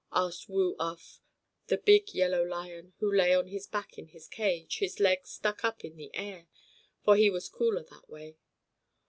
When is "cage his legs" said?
4.27-5.29